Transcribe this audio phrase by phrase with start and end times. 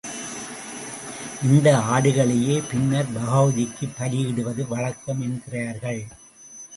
[1.43, 6.01] இந்த ஆடுகளையே பின்னர் பகவதிக்கு பலியிடுவது வழக்கம் என்கிறார்கள்.